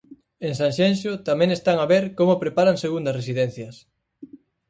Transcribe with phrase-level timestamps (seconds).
[0.45, 3.75] En Sanxenxo tamén están a ver como preparan segundas residencias.